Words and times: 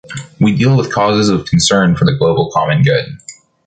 We 0.39 0.55
deal 0.55 0.75
with 0.75 0.91
causes 0.91 1.29
of 1.29 1.45
concern 1.45 1.95
for 1.95 2.05
the 2.05 2.17
global 2.17 2.49
common 2.51 2.81
good. 2.81 3.19